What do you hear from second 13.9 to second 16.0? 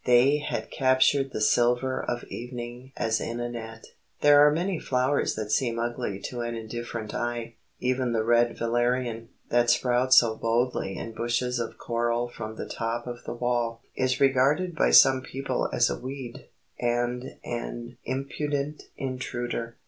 is regarded by some people as a